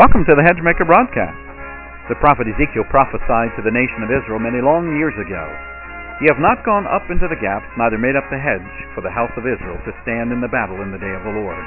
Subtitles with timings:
[0.00, 1.36] Welcome to the Hedgemaker broadcast.
[2.08, 5.44] The prophet Ezekiel prophesied to the nation of Israel many long years ago.
[6.24, 9.12] Ye have not gone up into the gaps, neither made up the hedge for the
[9.12, 11.60] house of Israel to stand in the battle in the day of the Lord.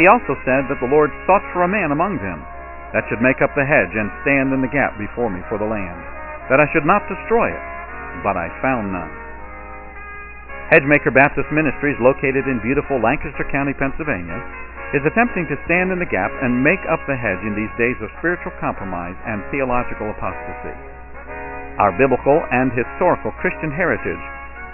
[0.00, 2.40] He also said that the Lord sought for a man among them
[2.96, 5.68] that should make up the hedge and stand in the gap before me for the
[5.68, 6.00] land,
[6.48, 7.64] that I should not destroy it,
[8.24, 9.12] but I found none.
[10.72, 14.40] Hedgemaker Baptist Ministries, located in beautiful Lancaster County, Pennsylvania,
[14.92, 17.96] is attempting to stand in the gap and make up the hedge in these days
[18.04, 20.76] of spiritual compromise and theological apostasy.
[21.80, 24.20] Our biblical and historical Christian heritage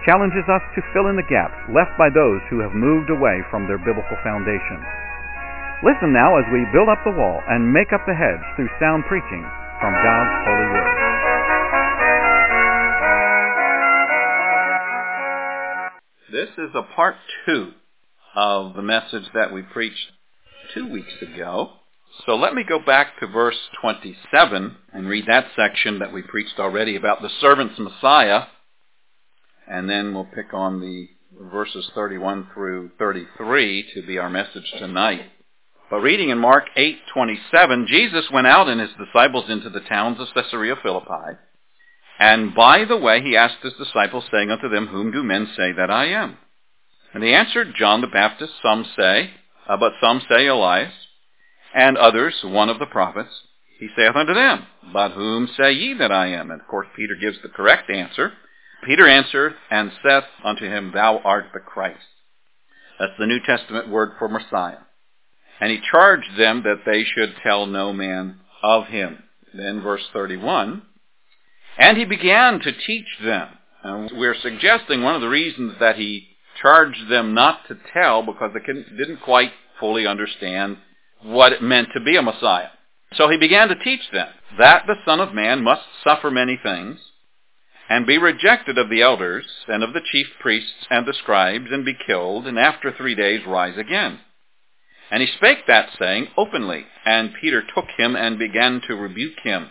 [0.02, 3.70] challenges us to fill in the gaps left by those who have moved away from
[3.70, 4.82] their biblical foundation.
[5.86, 9.06] Listen now as we build up the wall and make up the hedge through sound
[9.06, 9.46] preaching
[9.78, 10.98] from God's holy word.
[16.34, 17.14] This is a part
[17.46, 17.77] two
[18.38, 20.12] of the message that we preached
[20.73, 21.71] two weeks ago.
[22.24, 26.60] So let me go back to verse 27 and read that section that we preached
[26.60, 28.45] already about the servant's Messiah.
[29.66, 31.09] And then we'll pick on the
[31.51, 35.23] verses 31 through 33 to be our message tonight.
[35.90, 40.32] But reading in Mark 8:27, Jesus went out and his disciples into the towns of
[40.32, 41.38] Caesarea Philippi.
[42.21, 45.73] And by the way he asked his disciples, saying unto them, Whom do men say
[45.73, 46.38] that I am?
[47.14, 49.30] And they answered, John the Baptist, some say,
[49.68, 50.92] uh, but some say Elias,
[51.74, 53.30] and others, one of the prophets.
[53.78, 56.50] He saith unto them, But whom say ye that I am?
[56.50, 58.32] And of course Peter gives the correct answer.
[58.84, 61.98] Peter answered and saith unto him, Thou art the Christ.
[62.98, 64.78] That's the New Testament word for Messiah.
[65.60, 69.22] And he charged them that they should tell no man of him.
[69.54, 70.82] Then verse 31,
[71.78, 73.48] And he began to teach them.
[73.82, 76.28] And we're suggesting one of the reasons that he
[76.60, 80.78] charged them not to tell because they didn't quite fully understand
[81.22, 82.69] what it meant to be a Messiah.
[83.15, 84.28] So he began to teach them
[84.59, 86.99] that the Son of Man must suffer many things,
[87.88, 91.84] and be rejected of the elders, and of the chief priests and the scribes, and
[91.84, 94.21] be killed, and after three days rise again.
[95.10, 99.71] And he spake that saying openly, and Peter took him and began to rebuke him.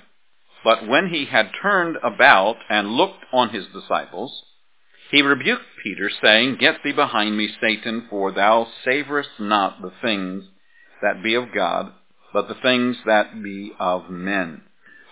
[0.63, 4.43] But when he had turned about and looked on his disciples,
[5.09, 10.43] he rebuked Peter, saying, Get thee behind me, Satan, for thou savorest not the things
[11.01, 11.93] that be of God,
[12.33, 14.61] but the things that be of men.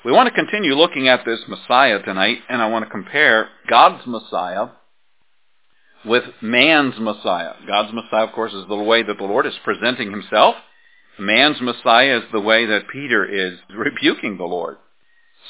[0.03, 4.05] We want to continue looking at this Messiah tonight, and I want to compare God's
[4.05, 4.67] Messiah
[6.05, 7.53] with man's Messiah.
[7.65, 10.55] God's Messiah, of course, is the way that the Lord is presenting himself.
[11.17, 14.77] Man's Messiah is the way that Peter is rebuking the Lord.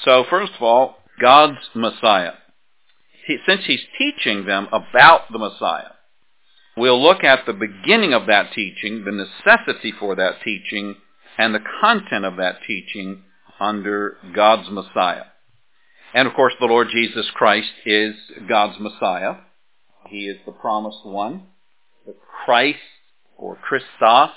[0.05, 2.33] So, first of all, God's Messiah
[3.45, 5.91] since he's teaching them about the Messiah,
[6.77, 10.95] we'll look at the beginning of that teaching, the necessity for that teaching,
[11.37, 13.23] and the content of that teaching
[13.59, 15.25] under God's Messiah.
[16.13, 18.15] And of course, the Lord Jesus Christ is
[18.47, 19.35] God's Messiah.
[20.07, 21.47] He is the promised one.
[22.05, 22.15] The
[22.45, 22.79] Christ,
[23.37, 24.29] or Christos,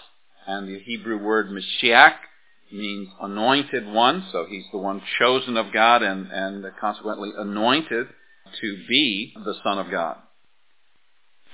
[0.47, 2.15] and the Hebrew word Mashiach
[2.72, 8.09] means anointed one, so he's the one chosen of God and, and consequently anointed
[8.60, 10.16] to be the Son of God.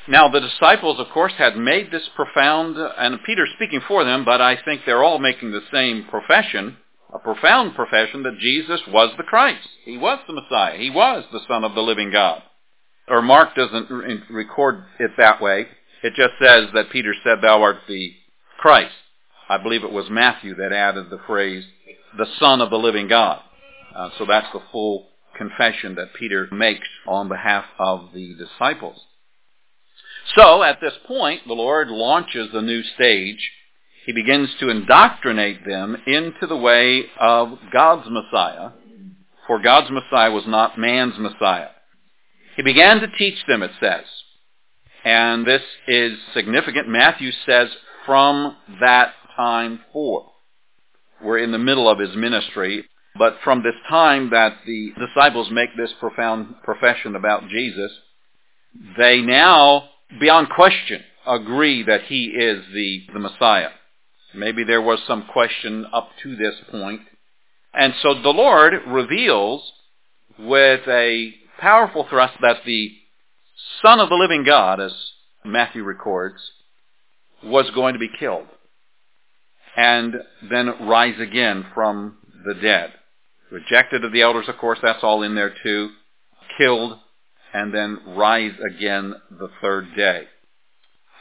[0.06, 4.40] Now, the disciples, of course, had made this profound, and Peter's speaking for them, but
[4.40, 6.76] I think they're all making the same profession,
[7.12, 9.66] a profound profession that Jesus was the Christ.
[9.84, 10.76] He was the Messiah.
[10.76, 12.42] He was the Son of the living God.
[13.08, 13.90] Or Mark doesn't
[14.30, 15.68] record it that way.
[16.02, 18.12] It just says that Peter said, Thou art the
[18.58, 18.94] Christ.
[19.48, 21.64] I believe it was Matthew that added the phrase,
[22.18, 23.40] the Son of the living God.
[23.94, 29.00] Uh, so that's the full confession that Peter makes on behalf of the disciples.
[30.36, 33.50] So, at this point, the Lord launches a new stage.
[34.06, 38.70] He begins to indoctrinate them into the way of God's Messiah,
[39.46, 41.68] for God's Messiah was not man's Messiah.
[42.56, 44.04] He began to teach them, it says.
[45.04, 46.88] And this is significant.
[46.88, 47.68] Matthew says,
[48.06, 50.26] from that time forth.
[51.22, 52.84] We're in the middle of his ministry.
[53.16, 57.92] But from this time that the disciples make this profound profession about Jesus,
[58.96, 63.70] they now, beyond question, agree that he is the, the Messiah.
[64.34, 67.02] Maybe there was some question up to this point.
[67.72, 69.72] And so the Lord reveals
[70.36, 72.90] with a powerful thrust that the
[73.80, 74.92] Son of the living God, as
[75.44, 76.40] Matthew records,
[77.44, 78.46] was going to be killed
[79.76, 80.14] and
[80.50, 82.92] then rise again from the dead
[83.50, 85.90] rejected of the elders, of course, that's all in there too,
[86.58, 86.98] killed,
[87.52, 90.24] and then rise again the third day.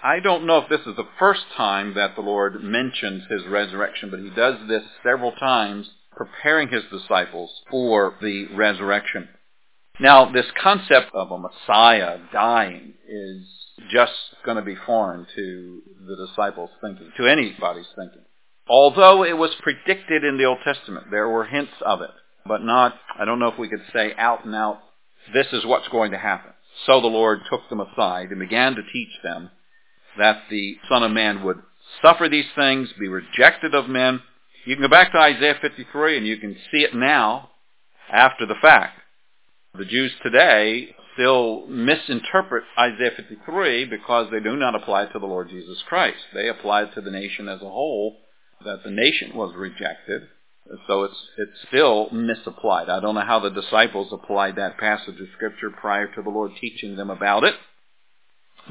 [0.03, 4.09] I don't know if this is the first time that the Lord mentions his resurrection,
[4.09, 9.29] but he does this several times, preparing his disciples for the resurrection.
[9.99, 13.47] Now, this concept of a Messiah dying is
[13.91, 14.11] just
[14.43, 18.23] going to be foreign to the disciples' thinking, to anybody's thinking.
[18.67, 22.11] Although it was predicted in the Old Testament, there were hints of it,
[22.45, 24.79] but not, I don't know if we could say out and out,
[25.33, 26.51] this is what's going to happen.
[26.85, 29.51] So the Lord took them aside and began to teach them
[30.17, 31.61] that the Son of Man would
[32.01, 34.21] suffer these things, be rejected of men.
[34.65, 37.49] You can go back to Isaiah 53 and you can see it now
[38.11, 38.99] after the fact.
[39.77, 45.25] The Jews today still misinterpret Isaiah 53 because they do not apply it to the
[45.25, 46.17] Lord Jesus Christ.
[46.33, 48.17] They apply it to the nation as a whole,
[48.65, 50.23] that the nation was rejected.
[50.87, 52.89] So it's, it's still misapplied.
[52.89, 56.51] I don't know how the disciples applied that passage of Scripture prior to the Lord
[56.59, 57.55] teaching them about it.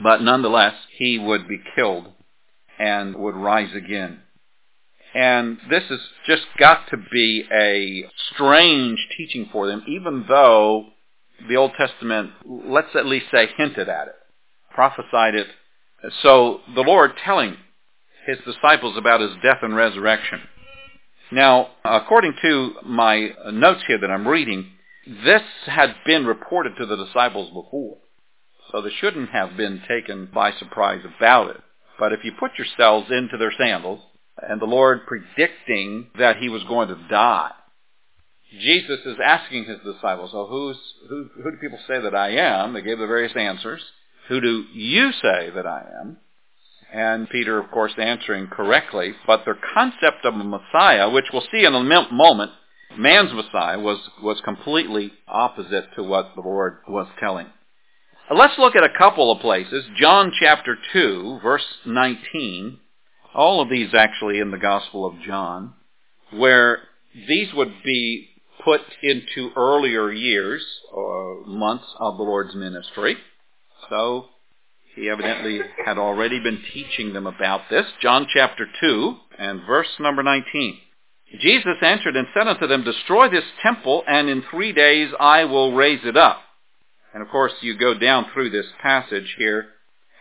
[0.03, 2.09] But nonetheless, he would be killed
[2.79, 4.21] and would rise again.
[5.15, 10.87] And this has just got to be a strange teaching for them, even though
[11.47, 14.15] the Old Testament, let's at least say, hinted at it,
[14.75, 15.49] prophesied it.
[16.23, 17.57] So the Lord telling
[18.27, 20.41] his disciples about his death and resurrection.
[21.31, 24.71] Now, according to my notes here that I'm reading,
[25.07, 27.97] this had been reported to the disciples before.
[28.71, 31.61] So they shouldn't have been taken by surprise about it.
[31.99, 34.01] But if you put yourselves into their sandals,
[34.39, 37.51] and the Lord predicting that he was going to die,
[38.61, 40.77] Jesus is asking his disciples, so who's,
[41.09, 42.75] who, who do people say that I am?
[42.75, 43.83] They gave the various answers.
[44.29, 46.19] Who do you say that I am?
[46.93, 49.15] And Peter, of course, answering correctly.
[49.27, 52.51] But their concept of a Messiah, which we'll see in a moment,
[52.99, 57.47] man's Messiah, was, was completely opposite to what the Lord was telling.
[58.31, 59.87] Uh, let's look at a couple of places.
[59.97, 62.79] John chapter 2, verse 19.
[63.35, 65.73] All of these actually in the Gospel of John,
[66.31, 66.81] where
[67.27, 68.29] these would be
[68.63, 70.63] put into earlier years
[70.93, 73.17] or months of the Lord's ministry.
[73.89, 74.27] So
[74.95, 77.87] he evidently had already been teaching them about this.
[78.01, 80.79] John chapter 2 and verse number 19.
[81.41, 85.73] Jesus answered and said unto them, Destroy this temple, and in three days I will
[85.75, 86.41] raise it up.
[87.15, 89.67] And of course, you go down through this passage here,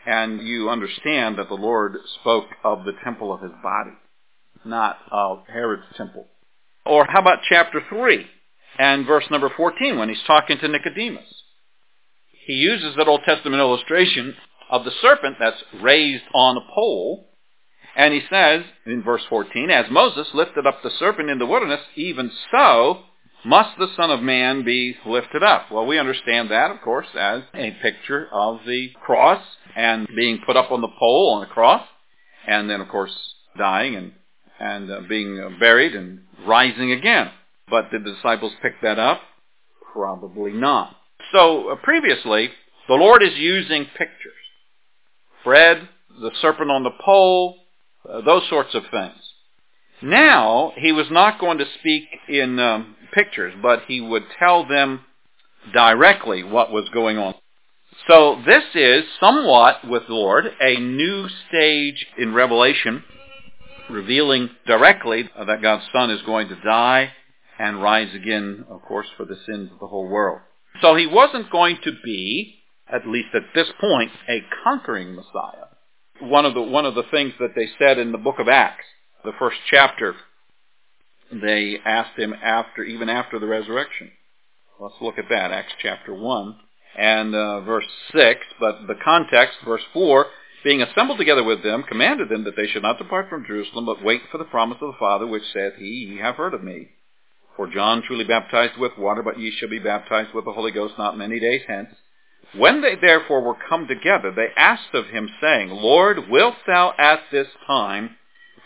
[0.05, 3.91] and you understand that the Lord spoke of the temple of his body,
[4.63, 6.27] not of Herod's temple.
[6.85, 8.25] Or how about chapter 3
[8.79, 11.43] and verse number 14 when he's talking to Nicodemus?
[12.45, 14.35] He uses that Old Testament illustration
[14.71, 17.29] of the serpent that's raised on a pole,
[17.95, 21.81] and he says in verse 14, As Moses lifted up the serpent in the wilderness,
[21.95, 23.03] even so
[23.43, 25.71] must the Son of Man be lifted up.
[25.71, 29.43] Well, we understand that, of course, as a picture of the cross
[29.75, 31.85] and being put up on the pole on the cross,
[32.47, 33.13] and then, of course,
[33.57, 34.13] dying and
[34.59, 37.31] and uh, being buried and rising again.
[37.67, 39.21] But did the disciples pick that up?
[39.91, 40.95] Probably not.
[41.33, 42.51] So uh, previously,
[42.87, 44.33] the Lord is using pictures.
[45.43, 45.87] Bread,
[46.19, 47.57] the serpent on the pole,
[48.09, 49.15] uh, those sorts of things.
[50.01, 55.01] Now, he was not going to speak in um, pictures, but he would tell them
[55.73, 57.35] directly what was going on.
[58.07, 63.03] So this is somewhat, with the Lord, a new stage in Revelation
[63.89, 67.11] revealing directly that God's Son is going to die
[67.59, 70.39] and rise again, of course, for the sins of the whole world.
[70.81, 72.60] So he wasn't going to be,
[72.91, 75.67] at least at this point, a conquering Messiah.
[76.19, 78.85] One of the, one of the things that they said in the book of Acts,
[79.23, 80.15] the first chapter,
[81.31, 84.11] they asked him after, even after the resurrection.
[84.79, 86.55] Let's look at that, Acts chapter 1
[86.97, 90.25] and uh, verse 6, but the context, verse 4,
[90.63, 94.03] being assembled together with them, commanded them that they should not depart from Jerusalem, but
[94.03, 96.89] wait for the promise of the Father, which saith he, Ye have heard of me.
[97.55, 100.95] For John truly baptized with water, but ye shall be baptized with the Holy Ghost
[100.97, 101.89] not many days hence.
[102.55, 107.21] When they therefore were come together, they asked of him, saying, Lord, wilt thou at
[107.31, 108.17] this time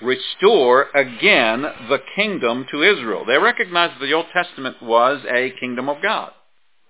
[0.02, 3.26] restore again the kingdom to Israel?
[3.26, 6.32] They recognized that the Old Testament was a kingdom of God,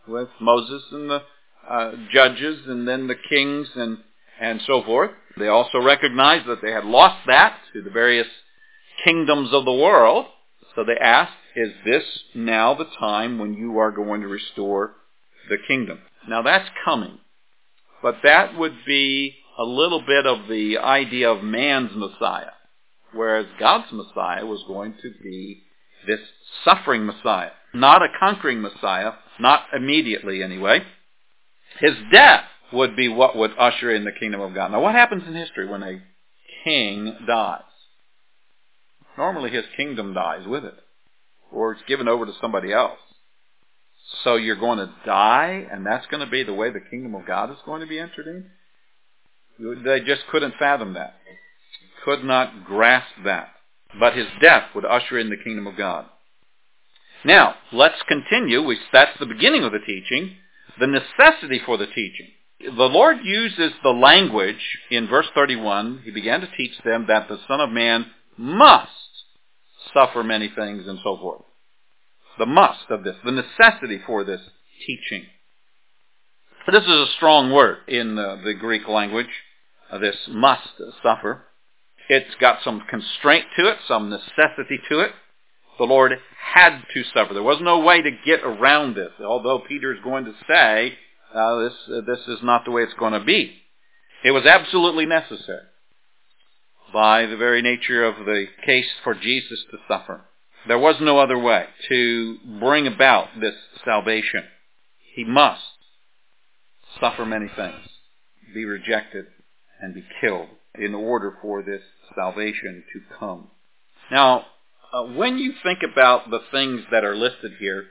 [0.07, 1.23] with Moses and the
[1.69, 3.97] uh, judges and then the kings and
[4.39, 5.11] and so forth.
[5.37, 8.27] They also recognized that they had lost that to the various
[9.03, 10.25] kingdoms of the world.
[10.75, 14.95] So they asked, is this now the time when you are going to restore
[15.49, 15.99] the kingdom?
[16.27, 17.19] Now that's coming.
[18.01, 22.51] But that would be a little bit of the idea of man's Messiah.
[23.13, 25.63] Whereas God's Messiah was going to be
[26.05, 26.19] this
[26.63, 27.51] suffering Messiah.
[27.73, 30.81] Not a conquering Messiah, not immediately anyway.
[31.79, 34.71] His death would be what would usher in the kingdom of God.
[34.71, 36.01] Now, what happens in history when a
[36.63, 37.61] king dies?
[39.17, 40.75] Normally, his kingdom dies with it,
[41.51, 42.99] or it's given over to somebody else.
[44.23, 47.25] So you're going to die, and that's going to be the way the kingdom of
[47.25, 49.83] God is going to be entered in?
[49.83, 51.15] They just couldn't fathom that.
[52.03, 53.49] Could not grasp that.
[53.99, 56.05] But his death would usher in the kingdom of God.
[57.23, 58.61] Now, let's continue.
[58.61, 60.35] We, that's the beginning of the teaching.
[60.79, 62.27] The necessity for the teaching.
[62.59, 66.01] The Lord uses the language in verse 31.
[66.03, 68.05] He began to teach them that the Son of Man
[68.37, 68.91] must
[69.93, 71.41] suffer many things and so forth.
[72.37, 74.41] The must of this, the necessity for this
[74.85, 75.25] teaching.
[76.71, 79.29] This is a strong word in the, the Greek language,
[79.91, 80.69] uh, this must
[81.03, 81.43] suffer.
[82.09, 85.11] It's got some constraint to it, some necessity to it.
[85.77, 86.13] The Lord
[86.53, 87.33] had to suffer.
[87.33, 90.93] There was no way to get around this, although Peter is going to say
[91.33, 93.53] uh, this, uh, this is not the way it's going to be.
[94.23, 95.65] It was absolutely necessary
[96.93, 100.21] by the very nature of the case for Jesus to suffer.
[100.67, 104.43] There was no other way to bring about this salvation.
[105.13, 105.61] He must
[106.99, 107.87] suffer many things,
[108.53, 109.25] be rejected,
[109.79, 111.81] and be killed in order for this
[112.15, 113.49] salvation to come.
[114.11, 114.45] Now,
[114.91, 117.85] uh, when you think about the things that are listed here,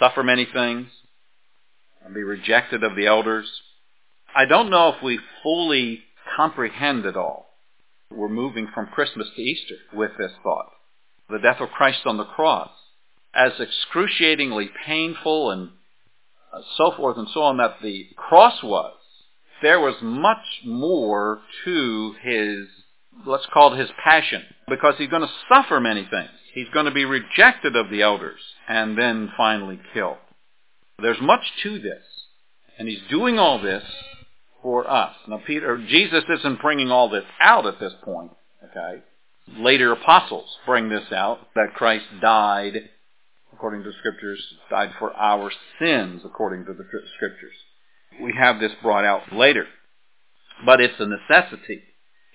[0.00, 0.88] suffer many things,
[2.12, 3.48] be rejected of the elders,
[4.34, 6.02] I don't know if we fully
[6.36, 7.46] comprehend it all.
[8.10, 10.70] We're moving from Christmas to Easter with this thought.
[11.32, 12.70] The death of Christ on the cross,
[13.34, 15.70] as excruciatingly painful and
[16.52, 18.94] uh, so forth and so on that the cross was,
[19.62, 22.66] there was much more to his,
[23.26, 26.28] let's call it his passion, because he's going to suffer many things.
[26.52, 30.18] He's going to be rejected of the elders and then finally killed.
[30.98, 32.02] There's much to this.
[32.78, 33.84] And he's doing all this
[34.62, 35.14] for us.
[35.28, 38.32] Now, Peter, Jesus isn't bringing all this out at this point.
[38.64, 39.02] Okay,
[39.48, 42.90] later apostles bring this out that Christ died,
[43.52, 46.84] according to the Scriptures, died for our sins, according to the
[47.16, 47.54] Scriptures.
[48.20, 49.66] We have this brought out later,
[50.64, 51.82] but it's a necessity.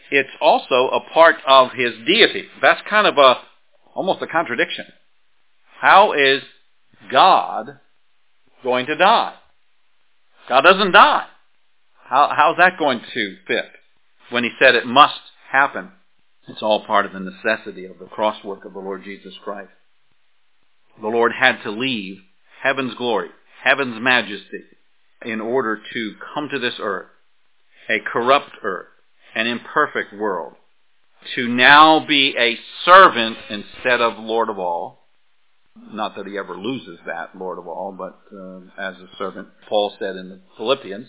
[0.10, 2.46] It's also a part of his deity.
[2.62, 3.42] That's kind of a
[3.94, 4.86] almost a contradiction.
[5.80, 6.42] How is
[7.12, 7.80] God
[8.64, 9.36] going to die?
[10.48, 11.26] God doesn't die.
[12.06, 13.66] How, how's that going to fit?
[14.30, 15.20] When he said it must
[15.52, 15.92] happen,
[16.48, 19.72] it's all part of the necessity of the cross work of the Lord Jesus Christ.
[21.02, 22.18] The Lord had to leave
[22.64, 23.30] heaven's glory,
[23.64, 24.64] heaven's majesty,
[25.24, 27.08] in order to come to this earth,
[27.90, 28.88] a corrupt earth,
[29.36, 30.54] an imperfect world,
[31.36, 35.08] to now be a servant instead of Lord of all,
[35.92, 39.94] not that he ever loses that, Lord of all, but uh, as a servant, Paul
[40.00, 41.08] said in the Philippians,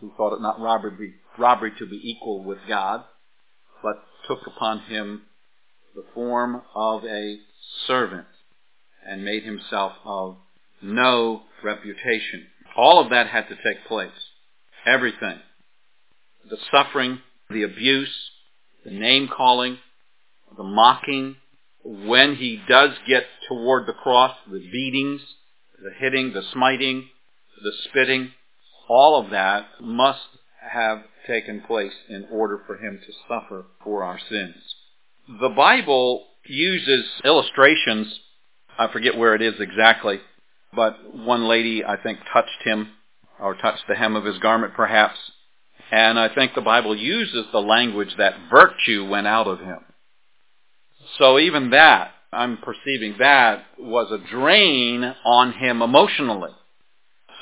[0.00, 3.04] who thought it not robbery, robbery to be equal with God,
[3.82, 5.22] but took upon him
[5.94, 7.38] the form of a
[7.86, 8.26] servant
[9.06, 10.36] and made himself of
[10.80, 12.46] no reputation.
[12.76, 14.10] All of that had to take place.
[14.86, 15.38] Everything.
[16.48, 18.14] The suffering, the abuse,
[18.84, 19.78] the name calling,
[20.56, 21.36] the mocking,
[21.84, 25.20] when he does get toward the cross, the beatings,
[25.82, 27.08] the hitting, the smiting,
[27.62, 28.30] the spitting,
[28.88, 30.20] all of that must
[30.72, 34.56] have taken place in order for him to suffer for our sins.
[35.40, 38.20] The Bible uses illustrations,
[38.78, 40.20] I forget where it is exactly,
[40.74, 42.88] but one lady, I think, touched him,
[43.38, 45.18] or touched the hem of his garment perhaps,
[45.90, 49.80] and I think the Bible uses the language that virtue went out of him.
[51.18, 56.52] So even that, I'm perceiving that was a drain on him emotionally.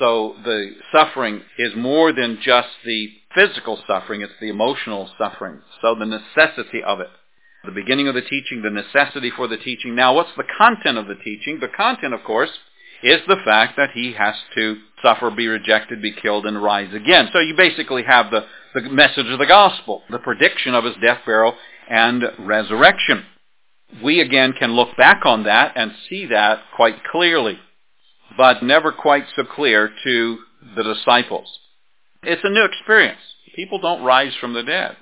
[0.00, 5.60] So the suffering is more than just the physical suffering, it's the emotional suffering.
[5.80, 7.10] So the necessity of it.
[7.64, 9.94] The beginning of the teaching, the necessity for the teaching.
[9.94, 11.60] Now what's the content of the teaching?
[11.60, 12.50] The content, of course,
[13.02, 17.28] is the fact that he has to suffer, be rejected, be killed, and rise again.
[17.32, 21.20] So you basically have the, the message of the gospel, the prediction of his death,
[21.24, 21.54] burial,
[21.88, 23.24] and resurrection
[24.02, 27.58] we again can look back on that and see that quite clearly,
[28.40, 30.38] but never quite so clear to
[30.74, 31.58] the disciples.
[32.22, 33.20] It's a new experience.
[33.54, 34.96] People don't rise from the dead.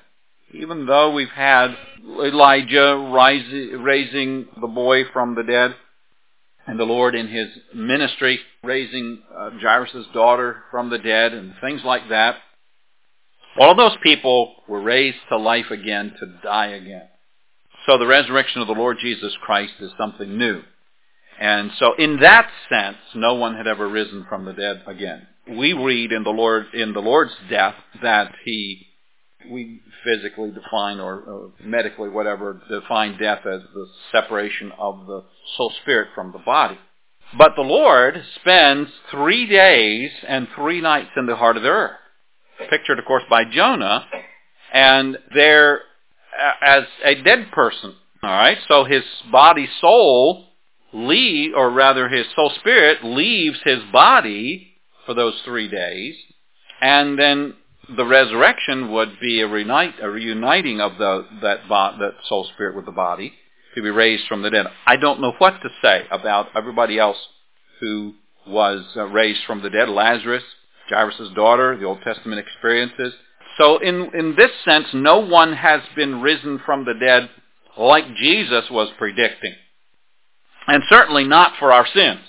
[0.53, 1.69] Even though we've had
[2.05, 2.97] Elijah
[3.81, 5.77] raising the boy from the dead,
[6.67, 11.83] and the Lord in his ministry raising uh, Jairus' daughter from the dead, and things
[11.85, 12.39] like that,
[13.61, 17.07] all those people were raised to life again to die again.
[17.87, 20.63] So the resurrection of the Lord Jesus Christ is something new.
[21.41, 25.27] And so in that sense, no one had ever risen from the dead again.
[25.49, 28.87] we read in the Lord in the Lord's death that he
[29.51, 35.25] we physically define or, or medically whatever define death as the separation of the
[35.57, 36.79] soul spirit from the body.
[37.37, 41.97] But the Lord spends three days and three nights in the heart of the earth,
[42.71, 44.07] pictured, of course, by Jonah,
[44.73, 45.83] and there
[46.63, 47.95] as a dead person.
[48.23, 50.48] All right, so his body soul
[50.99, 54.75] leave, or rather his soul spirit leaves his body
[55.07, 56.15] for those three days,
[56.81, 57.55] and then
[57.97, 62.85] the resurrection would be a, reunite, a reuniting of the, that, that soul spirit with
[62.85, 63.33] the body
[63.75, 64.67] to be raised from the dead.
[64.87, 67.17] I don't know what to say about everybody else
[67.81, 68.15] who
[68.47, 69.89] was uh, raised from the dead.
[69.89, 70.43] Lazarus,
[70.89, 73.15] Jairus' daughter, the Old Testament experiences.
[73.57, 77.31] So in, in this sense, no one has been risen from the dead
[77.77, 79.55] like Jesus was predicting.
[80.69, 82.21] And certainly not for our sins.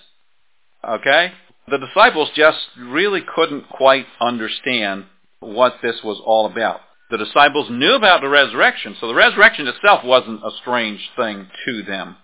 [0.84, 1.34] Okay?
[1.68, 5.06] The disciples just really couldn't quite understand
[5.40, 6.80] what this was all about.
[7.12, 11.84] The disciples knew about the resurrection, so the resurrection itself wasn't a strange thing to
[11.84, 12.18] them,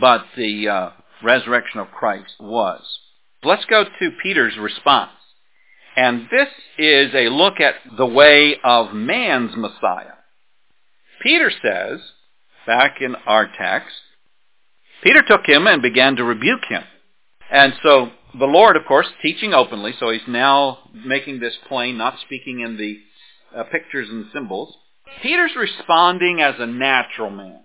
[0.00, 0.90] but the uh,
[1.22, 2.82] resurrection of Christ was.
[3.42, 5.10] Let's go to Peter's response.
[5.96, 6.48] And this
[6.78, 10.12] is a look at the way of man's Messiah.
[11.22, 12.00] Peter says,
[12.66, 13.94] back in our text,
[15.02, 16.82] Peter took him and began to rebuke him.
[17.50, 22.18] And so the Lord, of course, teaching openly, so he's now making this plain, not
[22.24, 22.98] speaking in the
[23.56, 24.76] uh, pictures and symbols.
[25.22, 27.60] Peter's responding as a natural man.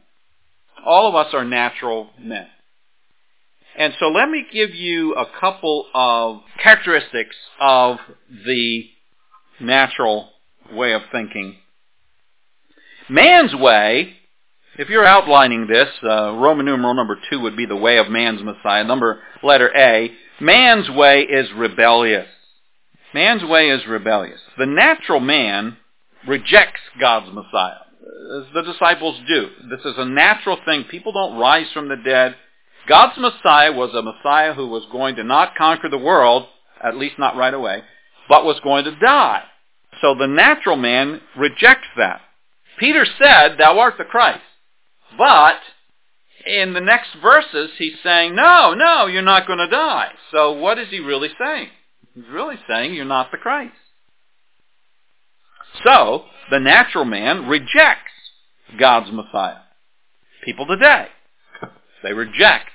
[0.85, 2.47] All of us are natural men.
[3.77, 7.97] And so let me give you a couple of characteristics of
[8.45, 8.85] the
[9.59, 10.29] natural
[10.71, 11.57] way of thinking.
[13.09, 14.15] Man's way
[14.77, 18.41] if you're outlining this, uh, Roman numeral number two would be the way of man's
[18.41, 18.83] Messiah.
[18.83, 22.27] Number letter A, man's way is rebellious.
[23.13, 24.39] Man's way is rebellious.
[24.57, 25.77] The natural man
[26.27, 27.81] rejects God's Messiah,
[28.39, 29.49] as the disciples do.
[29.69, 30.85] This is a natural thing.
[30.85, 32.35] People don't rise from the dead.
[32.87, 36.47] God's Messiah was a Messiah who was going to not conquer the world,
[36.83, 37.83] at least not right away,
[38.27, 39.43] but was going to die.
[40.01, 42.21] So the natural man rejects that.
[42.79, 44.41] Peter said, Thou art the Christ.
[45.17, 45.59] But
[46.45, 50.11] in the next verses, he's saying, no, no, you're not going to die.
[50.31, 51.69] So what is he really saying?
[52.13, 53.73] He's really saying you're not the Christ.
[55.83, 58.11] So the natural man rejects
[58.77, 59.61] God's Messiah.
[60.45, 61.07] People today,
[62.03, 62.69] they reject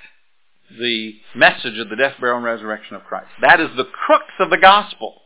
[0.77, 3.29] the message of the death, burial, and resurrection of Christ.
[3.41, 5.21] That is the crux of the gospel.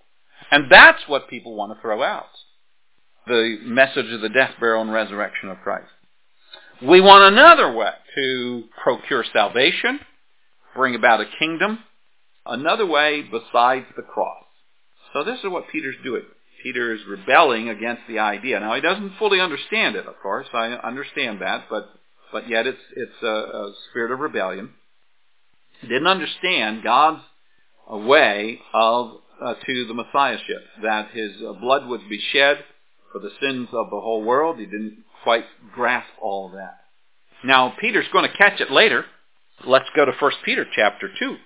[0.51, 2.27] And that's what people want to throw out.
[3.25, 5.89] The message of the death, burial, and resurrection of Christ.
[6.81, 9.99] We want another way to procure salvation,
[10.75, 11.79] bring about a kingdom,
[12.45, 14.43] another way besides the cross.
[15.13, 16.23] So this is what Peter's doing.
[16.61, 18.59] Peter is rebelling against the idea.
[18.59, 20.47] Now he doesn't fully understand it, of course.
[20.53, 21.89] I understand that, but
[22.31, 24.71] but yet it's it's a, a spirit of rebellion.
[25.81, 27.21] He didn't understand God's
[27.89, 32.63] way of uh, to the messiahship, that his blood would be shed
[33.11, 34.57] for the sins of the whole world.
[34.57, 36.79] He didn't quite grasp all that.
[37.43, 39.05] Now, Peter's going to catch it later.
[39.65, 41.37] Let's go to 1 Peter chapter 2.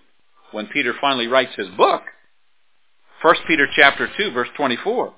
[0.51, 2.03] When Peter finally writes his book,
[3.21, 5.13] 1 Peter chapter 2 verse 24.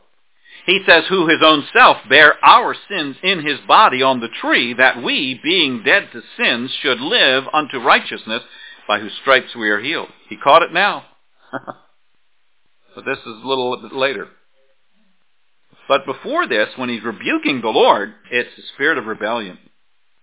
[0.65, 4.73] He says, who his own self bare our sins in his body on the tree,
[4.73, 8.41] that we, being dead to sins, should live unto righteousness,
[8.87, 10.09] by whose stripes we are healed.
[10.27, 11.05] He caught it now.
[11.51, 14.27] but this is a little bit later.
[15.89, 19.57] But before this, when he's rebuking the Lord, it's the spirit of rebellion.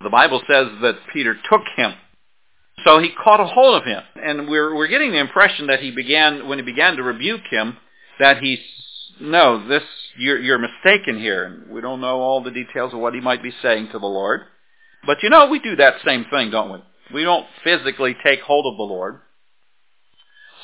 [0.00, 1.92] The Bible says that Peter took him.
[2.84, 4.02] So he caught a hold of him.
[4.14, 7.76] And we're, we're getting the impression that he began, when he began to rebuke him,
[8.20, 8.60] that he's,
[9.20, 9.82] no, this,
[10.16, 11.44] you're, you're mistaken here.
[11.44, 14.06] And we don't know all the details of what he might be saying to the
[14.06, 14.42] Lord.
[15.04, 16.78] But you know, we do that same thing, don't we?
[17.12, 19.18] We don't physically take hold of the Lord.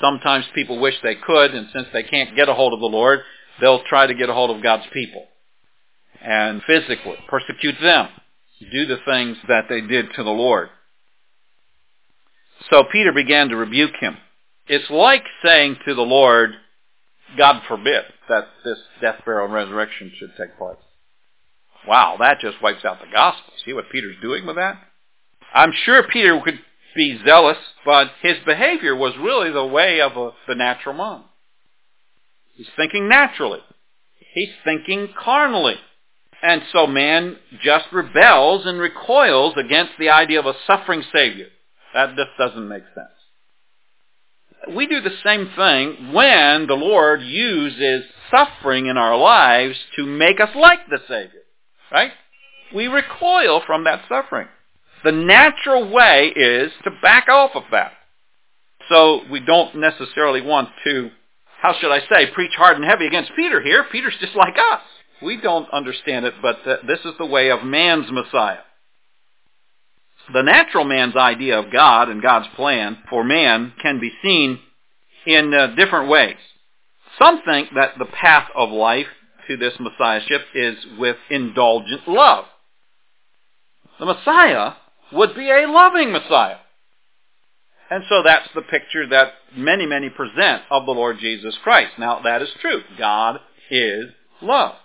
[0.00, 3.20] Sometimes people wish they could, and since they can't get a hold of the Lord,
[3.60, 5.24] they'll try to get a hold of God's people
[6.22, 8.08] and physically persecute them,
[8.72, 10.68] do the things that they did to the Lord.
[12.70, 14.16] So Peter began to rebuke him.
[14.66, 16.52] It's like saying to the Lord,
[17.36, 20.76] God forbid that this death, burial, and resurrection should take place.
[21.86, 23.52] Wow, that just wipes out the gospel.
[23.64, 24.78] See what Peter's doing with that?
[25.52, 26.60] I'm sure Peter could
[26.94, 31.24] be zealous, but his behavior was really the way of a, the natural man.
[32.62, 33.58] He's thinking naturally.
[34.34, 35.74] He's thinking carnally.
[36.44, 41.48] And so man just rebels and recoils against the idea of a suffering Savior.
[41.92, 44.76] That just doesn't make sense.
[44.76, 50.38] we do the same thing when the Lord uses suffering in our lives to make
[50.38, 51.42] us like the Savior.
[51.90, 52.12] Right?
[52.72, 54.46] We recoil from that suffering.
[55.02, 57.94] The natural way is to back off of that.
[58.88, 61.10] So we don't necessarily want to,
[61.62, 63.84] how should I say, preach hard and heavy against Peter here.
[63.84, 64.80] Peter's just like us.
[65.22, 68.58] We don't understand it, but this is the way of man's Messiah.
[70.34, 74.58] The natural man's idea of God and God's plan for man can be seen
[75.24, 76.36] in uh, different ways.
[77.16, 79.06] Some think that the path of life
[79.46, 82.46] to this Messiahship is with indulgent love.
[84.00, 84.72] The Messiah
[85.12, 86.56] would be a loving Messiah.
[87.92, 91.92] And so that's the picture that many, many present of the Lord Jesus Christ.
[91.98, 92.80] Now, that is true.
[92.98, 93.38] God
[93.70, 94.06] is
[94.40, 94.76] love.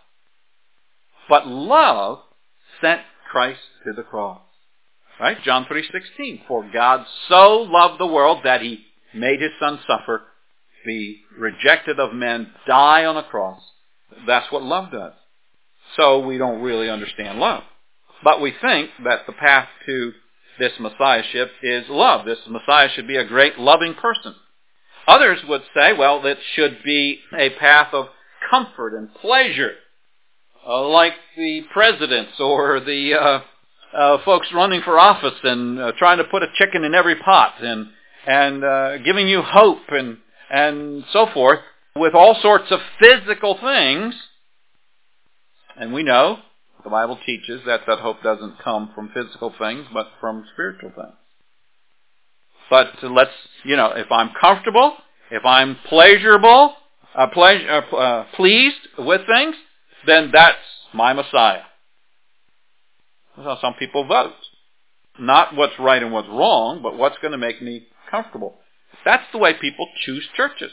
[1.29, 2.19] But love
[2.81, 2.99] sent
[3.31, 4.41] Christ to the cross.
[5.21, 5.41] Right?
[5.41, 6.47] John 3.16.
[6.49, 8.79] For God so loved the world that he
[9.13, 10.23] made his son suffer,
[10.85, 13.61] be rejected of men, die on a cross.
[14.27, 15.13] That's what love does.
[15.95, 17.63] So we don't really understand love.
[18.21, 20.11] But we think that the path to
[20.59, 22.25] this Messiahship is love.
[22.25, 24.35] This Messiah should be a great loving person.
[25.07, 28.07] Others would say, well, it should be a path of
[28.49, 29.73] comfort and pleasure,
[30.67, 33.39] uh, like the presidents or the uh,
[33.97, 37.53] uh, folks running for office and uh, trying to put a chicken in every pot
[37.61, 37.87] and
[38.25, 40.17] and uh, giving you hope and
[40.49, 41.59] and so forth
[41.95, 44.13] with all sorts of physical things.
[45.79, 46.39] And we know
[46.83, 51.15] the Bible teaches that that hope doesn't come from physical things, but from spiritual things.
[52.69, 53.31] But let's,
[53.63, 54.93] you know, if I'm comfortable,
[55.31, 56.75] if I'm pleasurable,
[57.15, 59.55] uh, pleasure, uh, uh, pleased with things,
[60.05, 60.57] then that's
[60.93, 61.63] my Messiah.
[63.35, 64.33] That's how some people vote.
[65.19, 68.55] Not what's right and what's wrong, but what's going to make me comfortable.
[69.05, 70.71] That's the way people choose churches.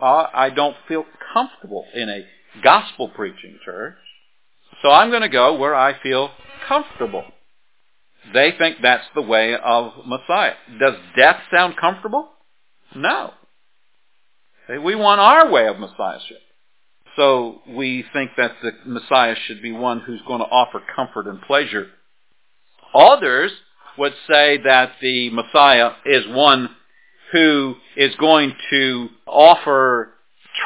[0.00, 2.24] Well, I don't feel comfortable in a
[2.62, 3.96] gospel preaching church.
[4.82, 6.30] So I'm going to go where I feel
[6.66, 7.24] comfortable.
[8.32, 10.54] They think that's the way of Messiah.
[10.78, 12.28] Does death sound comfortable?
[12.94, 13.32] No.
[14.68, 16.38] We want our way of Messiahship.
[17.16, 21.40] So we think that the Messiah should be one who's going to offer comfort and
[21.42, 21.88] pleasure.
[22.94, 23.50] Others
[23.96, 26.70] would say that the Messiah is one
[27.32, 30.10] who is going to offer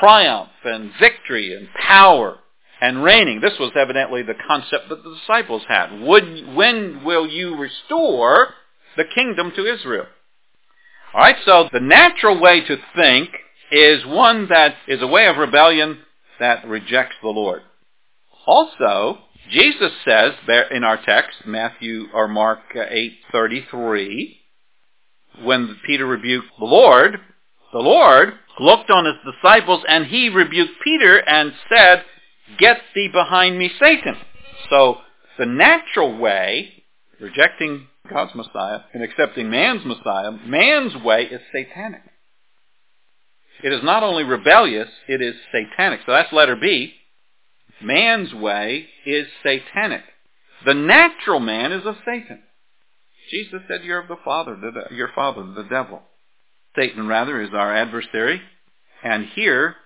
[0.01, 2.38] triumph and victory and power
[2.83, 3.40] and reigning.
[3.40, 6.01] This was evidently the concept that the disciples had.
[6.01, 8.49] Would, when will you restore
[8.97, 10.07] the kingdom to Israel?
[11.14, 13.31] All right, so the natural way to think
[13.71, 15.99] is one that is a way of rebellion
[16.40, 17.62] that rejects the Lord.
[18.47, 19.18] Also,
[19.49, 24.38] Jesus says there in our text, Matthew or Mark 8:33,
[25.45, 27.21] when Peter rebuked the Lord,
[27.73, 32.05] the Lord looked on his disciples and he rebuked Peter and said,
[32.59, 34.17] Get thee behind me, Satan.
[34.71, 34.99] So
[35.38, 36.85] the natural way,
[37.21, 42.03] rejecting God's Messiah and accepting man's Messiah, man's way is satanic.
[43.62, 46.01] It is not only rebellious, it is satanic.
[46.05, 46.95] So that's letter B.
[47.81, 50.03] Man's way is satanic.
[50.65, 52.43] The natural man is of Satan.
[53.31, 56.03] Jesus said, "You're of the father, the, your father, the devil."
[56.77, 58.43] Satan, rather, is our adversary,
[59.03, 59.77] and here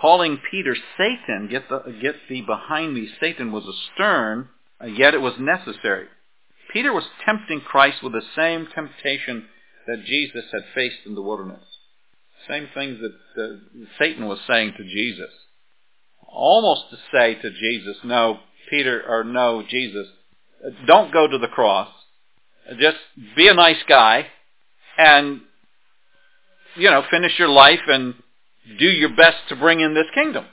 [0.00, 4.48] calling Peter Satan, get, the, get thee behind me, Satan, was a stern,
[4.82, 6.06] uh, yet it was necessary.
[6.72, 9.46] Peter was tempting Christ with the same temptation
[9.86, 11.64] that Jesus had faced in the wilderness.
[12.48, 15.30] Same things that uh, Satan was saying to Jesus.
[16.26, 20.08] Almost to say to Jesus, no, Peter, or no, Jesus,
[20.64, 21.88] uh, don't go to the cross.
[22.80, 22.96] Just
[23.36, 24.26] be a nice guy
[24.98, 25.42] and,
[26.76, 28.14] you know, finish your life and
[28.78, 30.46] do your best to bring in this kingdom.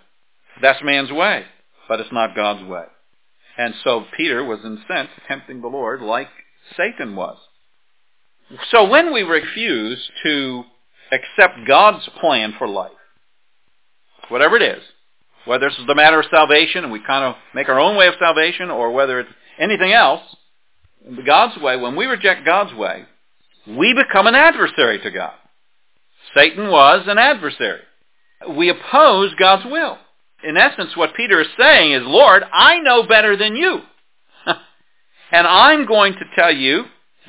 [0.62, 1.46] That's man's way,
[1.88, 2.84] but it's not God's way.
[3.58, 6.30] And so Peter was in sense tempting the Lord like
[6.76, 7.38] Satan was.
[8.70, 10.64] So when we refuse to
[11.12, 12.92] accept God's plan for life,
[14.30, 14.84] whatever it is,
[15.46, 18.14] whether it's the matter of salvation and we kind of make our own way of
[18.20, 20.22] salvation or whether it's anything else,
[21.26, 23.06] God's way, when we reject God's way,
[23.68, 25.34] we become an adversary to God.
[26.36, 27.82] Satan was an adversary
[28.50, 29.98] we oppose God's will.
[30.44, 33.80] In essence, what Peter is saying is, Lord, I know better than you.
[35.32, 36.86] and I'm going to tell you,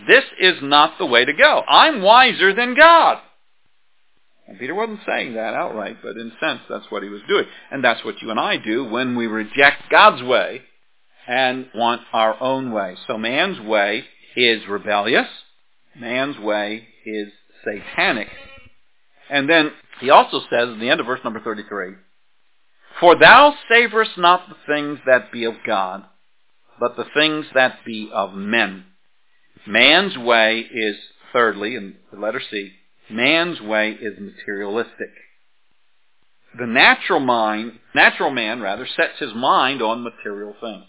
[0.07, 1.63] this is not the way to go.
[1.69, 3.19] I'm wiser than God.
[4.49, 7.45] And Peter wasn't saying that outright, but in a sense, that's what he was doing.
[7.71, 10.63] And that's what you and I do when we reject God's way
[11.27, 12.97] and want our own way.
[13.07, 14.05] So man's way
[14.37, 15.29] is rebellious.
[15.95, 17.29] Man's way is
[17.65, 18.29] satanic.
[19.31, 21.95] And then he also says in the end of verse number 33,
[23.01, 26.05] For thou savorest not the things that be of God,
[26.81, 28.85] but the things that be of men.
[29.67, 30.97] Man's way is,
[31.33, 32.73] thirdly, in the letter C,
[33.09, 35.11] man's way is materialistic.
[36.59, 40.85] The natural mind, natural man rather, sets his mind on material things.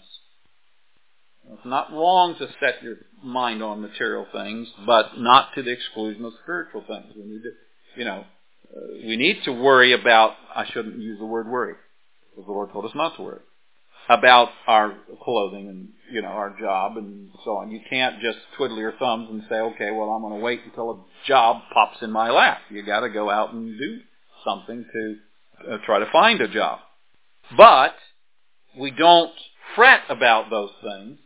[1.52, 6.24] It's not wrong to set your mind on material things, but not to the exclusion
[6.24, 7.12] of spiritual things.
[7.16, 7.50] We need to,
[7.96, 8.24] you know,
[8.72, 11.74] we need to worry about, I shouldn't use the word worry,
[12.30, 13.40] because the Lord told us not to worry,
[14.08, 17.70] about our clothing and, you know, our job and so on.
[17.70, 20.90] You can't just twiddle your thumbs and say, okay, well, I'm going to wait until
[20.90, 22.58] a job pops in my lap.
[22.70, 24.00] You got to go out and do
[24.44, 25.16] something to
[25.72, 26.80] uh, try to find a job.
[27.56, 27.94] But
[28.78, 29.32] we don't
[29.74, 31.18] fret about those things.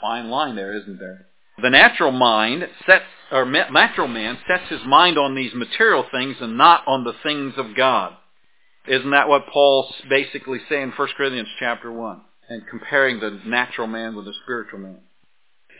[0.00, 1.26] Fine line there, isn't there?
[1.62, 6.56] The natural mind sets, or natural man sets his mind on these material things and
[6.56, 8.12] not on the things of God.
[8.86, 12.20] Isn't that what Paul's basically saying in 1 Corinthians chapter 1?
[12.48, 15.00] And comparing the natural man with the spiritual man.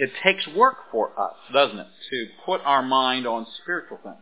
[0.00, 4.16] It takes work for us, doesn't it, to put our mind on spiritual things.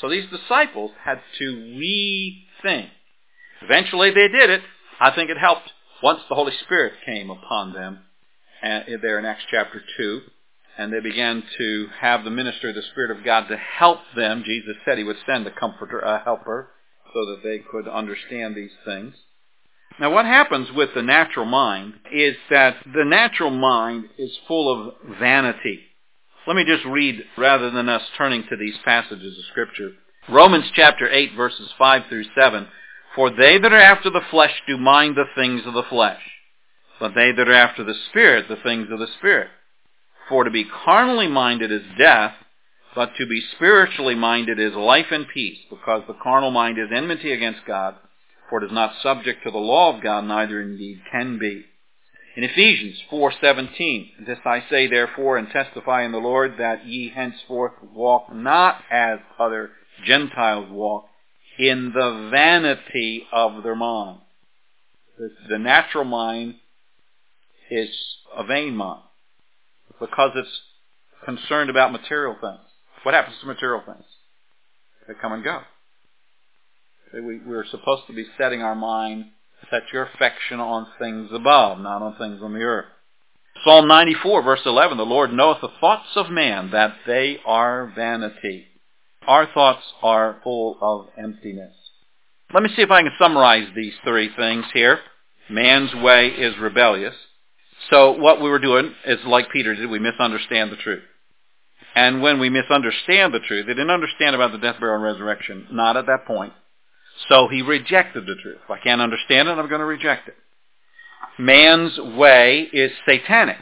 [0.00, 2.88] So these disciples had to rethink.
[3.62, 4.62] Eventually they did it.
[4.98, 5.70] I think it helped
[6.02, 8.00] once the Holy Spirit came upon them
[8.62, 10.20] uh, there in Acts chapter 2
[10.78, 14.42] and they began to have the minister of the Spirit of God to help them.
[14.44, 16.70] Jesus said he would send a comforter, a helper,
[17.14, 19.14] so that they could understand these things.
[19.98, 24.94] Now what happens with the natural mind is that the natural mind is full of
[25.18, 25.80] vanity.
[26.46, 29.92] Let me just read, rather than us turning to these passages of Scripture.
[30.28, 32.68] Romans chapter 8 verses 5 through 7.
[33.14, 36.20] For they that are after the flesh do mind the things of the flesh,
[37.00, 39.48] but they that are after the Spirit the things of the Spirit.
[40.28, 42.34] For to be carnally minded is death,
[42.94, 47.32] but to be spiritually minded is life and peace, because the carnal mind is enmity
[47.32, 47.94] against God,
[48.48, 51.64] for it is not subject to the law of God, neither indeed can be.
[52.36, 57.74] In Ephesians 4:17, this I say therefore and testify in the Lord that ye henceforth
[57.82, 59.70] walk not as other
[60.04, 61.08] Gentiles walk,
[61.58, 64.20] in the vanity of their mind.
[65.48, 66.56] The natural mind
[67.70, 69.05] is a vain mind
[70.00, 70.60] because it's
[71.24, 72.60] concerned about material things.
[73.02, 74.04] What happens to material things?
[75.06, 75.60] They come and go.
[77.14, 79.26] We, we're supposed to be setting our mind,
[79.70, 82.86] set your affection on things above, not on things on the earth.
[83.64, 88.66] Psalm 94 verse 11, the Lord knoweth the thoughts of man, that they are vanity.
[89.26, 91.72] Our thoughts are full of emptiness.
[92.52, 95.00] Let me see if I can summarize these three things here.
[95.48, 97.14] Man's way is rebellious.
[97.90, 101.02] So what we were doing is like Peter did, we misunderstand the truth.
[101.94, 105.68] And when we misunderstand the truth, they didn't understand about the death, burial, and resurrection,
[105.70, 106.52] not at that point.
[107.28, 108.58] So he rejected the truth.
[108.64, 110.36] If I can't understand it, I'm going to reject it.
[111.38, 113.58] Man's way is satanic.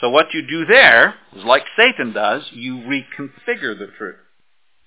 [0.00, 4.16] So what you do there is like Satan does, you reconfigure the truth.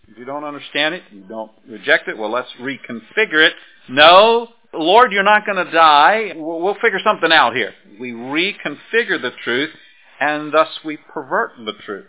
[0.08, 3.54] If you don't understand it, you don't reject it, well, let's reconfigure it.
[3.89, 6.34] No, Lord, you're not going to die.
[6.36, 7.73] We'll figure something out here.
[7.99, 9.71] We reconfigure the truth,
[10.19, 12.06] and thus we pervert the truth.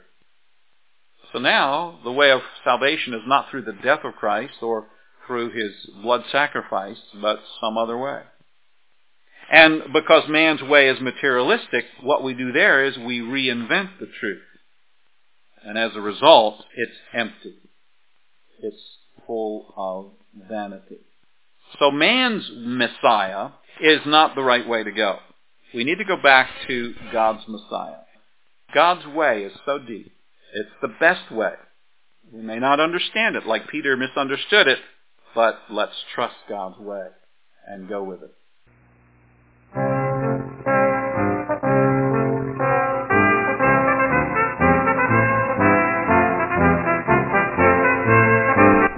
[1.33, 4.87] So now, the way of salvation is not through the death of Christ or
[5.27, 8.23] through his blood sacrifice, but some other way.
[9.51, 14.42] And because man's way is materialistic, what we do there is we reinvent the truth.
[15.64, 17.55] And as a result, it's empty.
[18.62, 21.01] It's full of vanity.
[21.79, 23.51] So man's Messiah
[23.81, 25.19] is not the right way to go.
[25.75, 28.01] We need to go back to God's Messiah.
[28.75, 30.13] God's way is so deep.
[30.55, 31.53] It's the best way.
[32.33, 34.79] We may not understand it like Peter misunderstood it,
[35.35, 37.07] but let's trust God's way
[37.67, 38.35] and go with it.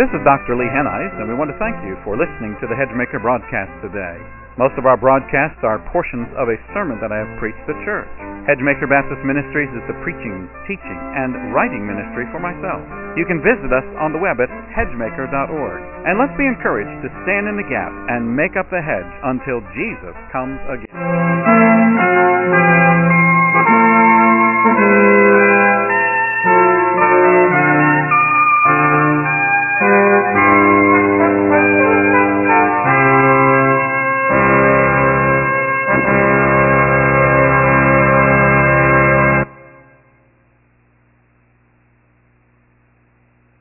[0.01, 0.57] This is Dr.
[0.57, 4.17] Lee Hennies, and we want to thank you for listening to the Hedgemaker broadcast today.
[4.57, 8.09] Most of our broadcasts are portions of a sermon that I have preached at church.
[8.49, 12.81] Hedgemaker Baptist Ministries is the preaching, teaching, and writing ministry for myself.
[13.13, 15.81] You can visit us on the web at hedgemaker.org.
[16.09, 19.61] And let's be encouraged to stand in the gap and make up the hedge until
[19.77, 20.97] Jesus comes again.